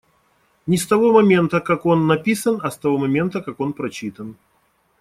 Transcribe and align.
Не 0.67 0.77
с 0.77 0.87
того 0.87 1.11
момента 1.11 1.61
как 1.61 1.85
он 1.85 2.07
написан, 2.07 2.59
а 2.63 2.71
с 2.71 2.77
того 2.79 2.97
момента, 2.97 3.39
как 3.39 3.59
он 3.59 3.71
прочитан. 3.71 4.35